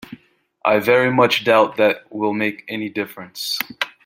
[0.65, 3.59] I very much doubt that that will make any difference.